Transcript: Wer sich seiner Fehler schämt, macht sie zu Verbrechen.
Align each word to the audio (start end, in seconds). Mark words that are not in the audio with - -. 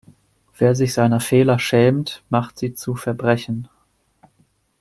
Wer 0.57 0.73
sich 0.73 0.93
seiner 0.95 1.19
Fehler 1.19 1.59
schämt, 1.59 2.23
macht 2.31 2.57
sie 2.57 2.73
zu 2.73 2.95
Verbrechen. 2.95 3.67